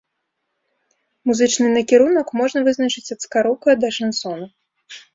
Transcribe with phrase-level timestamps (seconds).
[1.33, 4.45] Музычны накірунак можна вызначыць ад ска-рока да шансона.